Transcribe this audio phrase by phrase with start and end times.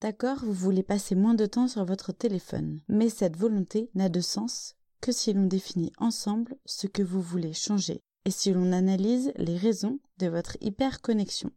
[0.00, 4.22] D'accord, vous voulez passer moins de temps sur votre téléphone, mais cette volonté n'a de
[4.22, 9.30] sens que si l'on définit ensemble ce que vous voulez changer et si l'on analyse
[9.36, 11.50] les raisons de votre hyperconnexion.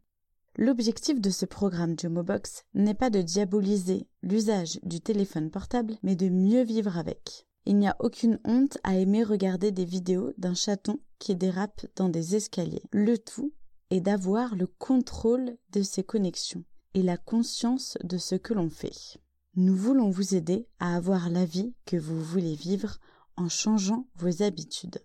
[0.56, 6.28] L'objectif de ce programme Jomobox n'est pas de diaboliser l'usage du téléphone portable, mais de
[6.28, 7.46] mieux vivre avec.
[7.66, 12.08] Il n'y a aucune honte à aimer regarder des vidéos d'un chaton qui dérape dans
[12.08, 12.82] des escaliers.
[12.92, 13.54] Le tout
[13.90, 19.18] est d'avoir le contrôle de ses connexions et la conscience de ce que l'on fait.
[19.56, 22.98] Nous voulons vous aider à avoir la vie que vous voulez vivre
[23.36, 25.04] en changeant vos habitudes.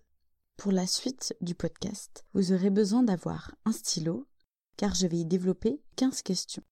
[0.56, 4.26] Pour la suite du podcast, vous aurez besoin d'avoir un stylo,
[4.76, 6.62] car je vais y développer 15 questions.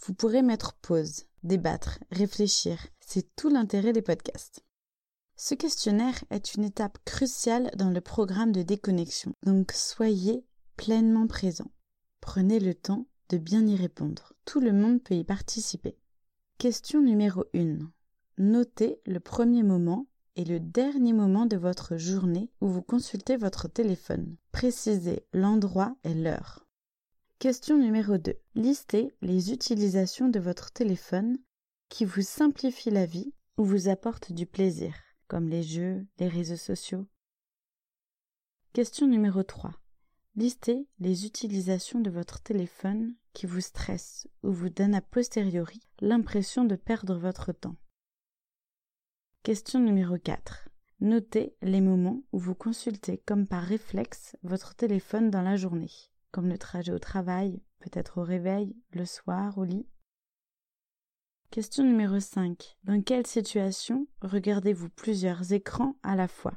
[0.00, 4.62] Vous pourrez mettre pause, débattre, réfléchir, c'est tout l'intérêt des podcasts.
[5.36, 10.44] Ce questionnaire est une étape cruciale dans le programme de déconnexion, donc soyez
[10.76, 11.70] pleinement présent.
[12.20, 14.34] Prenez le temps de bien y répondre.
[14.44, 15.96] Tout le monde peut y participer.
[16.58, 17.78] Question numéro 1.
[18.38, 20.06] Notez le premier moment
[20.36, 24.36] et le dernier moment de votre journée où vous consultez votre téléphone.
[24.52, 26.66] Précisez l'endroit et l'heure.
[27.38, 28.34] Question numéro 2.
[28.54, 31.38] Listez les utilisations de votre téléphone
[31.88, 34.94] qui vous simplifient la vie ou vous apportent du plaisir,
[35.32, 37.06] comme les jeux, les réseaux sociaux.
[38.74, 39.72] Question numéro 3.
[40.36, 46.66] Listez les utilisations de votre téléphone qui vous stressent ou vous donnent a posteriori l'impression
[46.66, 47.76] de perdre votre temps.
[49.42, 50.68] Question numéro 4.
[51.00, 56.50] Notez les moments où vous consultez comme par réflexe votre téléphone dans la journée, comme
[56.50, 59.86] le trajet au travail, peut-être au réveil, le soir, au lit.
[61.52, 62.78] Question numéro 5.
[62.84, 66.54] Dans quelle situation regardez-vous plusieurs écrans à la fois?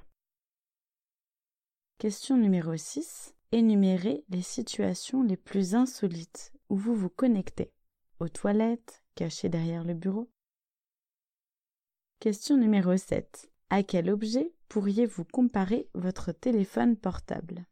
[1.98, 3.36] Question numéro 6.
[3.52, 7.74] Énumérez les situations les plus insolites où vous vous connectez.
[8.22, 10.32] Aux toilettes, cachées derrière le bureau.
[12.22, 13.52] Question numéro 7.
[13.72, 17.66] À quel objet pourriez-vous comparer votre téléphone portable?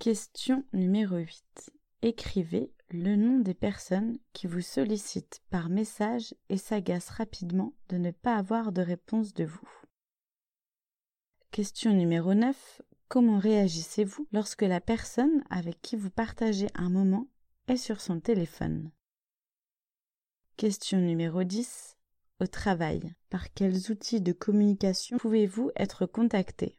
[0.00, 1.70] Question numéro 8.
[2.04, 8.10] Écrivez le nom des personnes qui vous sollicitent par message et s'agacent rapidement de ne
[8.10, 9.68] pas avoir de réponse de vous.
[11.50, 12.82] Question numéro 9.
[13.08, 17.28] Comment réagissez-vous lorsque la personne avec qui vous partagez un moment
[17.68, 18.90] est sur son téléphone?
[20.56, 21.96] Question numéro 10.
[22.40, 26.78] Au travail, par quels outils de communication pouvez-vous être contacté?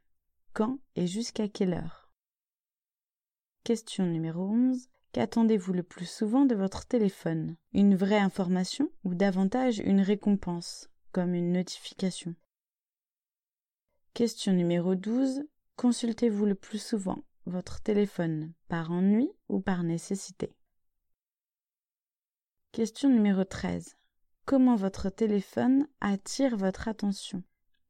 [0.53, 2.11] Quand et jusqu'à quelle heure?
[3.63, 4.89] Question numéro 11.
[5.13, 7.55] Qu'attendez-vous le plus souvent de votre téléphone?
[7.71, 12.33] Une vraie information ou davantage une récompense, comme une notification?
[14.15, 15.43] Question numéro 12.
[15.75, 20.55] Consultez-vous le plus souvent votre téléphone par ennui ou par nécessité?
[22.71, 23.95] Question numéro 13.
[24.45, 27.43] Comment votre téléphone attire votre attention?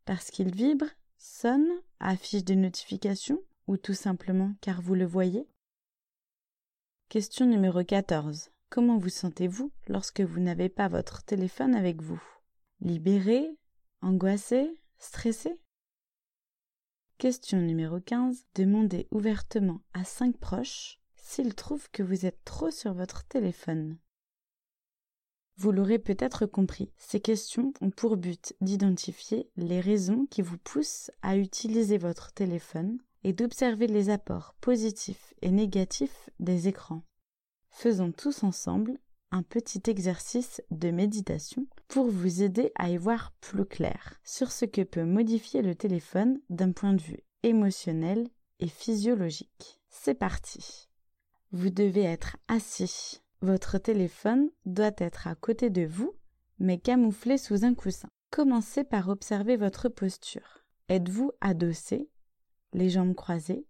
[0.03, 1.69] Parce qu'il vibre, sonne,
[2.01, 5.47] affiche des notifications ou tout simplement car vous le voyez?
[7.13, 8.49] Question numéro 14.
[8.71, 12.19] Comment vous sentez-vous lorsque vous n'avez pas votre téléphone avec vous?
[12.81, 13.55] Libéré
[14.01, 15.61] Angoissé Stressé?
[17.19, 18.45] Question numéro 15.
[18.55, 23.99] Demandez ouvertement à cinq proches s'ils trouvent que vous êtes trop sur votre téléphone.
[25.57, 31.11] Vous l'aurez peut-être compris, ces questions ont pour but d'identifier les raisons qui vous poussent
[31.21, 37.03] à utiliser votre téléphone et d'observer les apports positifs et négatifs des écrans.
[37.69, 38.99] Faisons tous ensemble
[39.31, 44.65] un petit exercice de méditation pour vous aider à y voir plus clair sur ce
[44.65, 48.27] que peut modifier le téléphone d'un point de vue émotionnel
[48.59, 49.81] et physiologique.
[49.89, 50.87] C'est parti.
[51.51, 53.21] Vous devez être assis.
[53.41, 56.15] Votre téléphone doit être à côté de vous,
[56.59, 58.09] mais camouflé sous un coussin.
[58.31, 60.63] Commencez par observer votre posture.
[60.89, 62.09] Êtes-vous adossé,
[62.73, 63.65] les jambes croisées,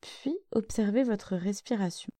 [0.00, 2.10] puis observez votre respiration.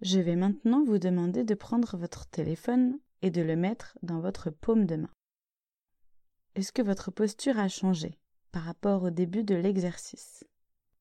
[0.00, 4.50] Je vais maintenant vous demander de prendre votre téléphone et de le mettre dans votre
[4.50, 5.10] paume de main.
[6.54, 8.18] Est-ce que votre posture a changé
[8.52, 10.44] par rapport au début de l'exercice?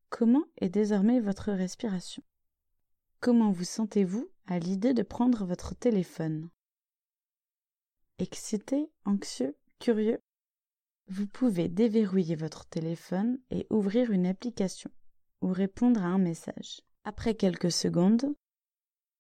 [0.10, 2.24] Comment est désormais votre respiration?
[3.20, 6.50] Comment vous sentez-vous à l'idée de prendre votre téléphone?
[8.20, 10.20] Excité, anxieux, curieux
[11.10, 14.92] Vous pouvez déverrouiller votre téléphone et ouvrir une application
[15.42, 16.82] ou répondre à un message.
[17.06, 18.36] Après quelques secondes,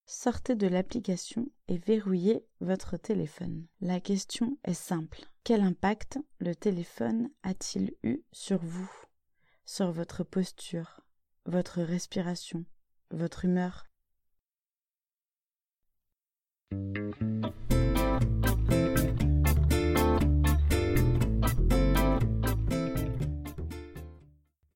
[0.06, 3.66] sortez de l'application et verrouillez votre téléphone.
[3.80, 5.24] La question est simple.
[5.45, 8.92] Quel impact le téléphone a-t-il eu sur vous,
[9.63, 11.00] sur votre posture,
[11.45, 12.66] votre respiration,
[13.12, 13.86] votre humeur?